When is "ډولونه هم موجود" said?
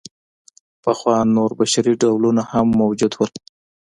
2.01-3.11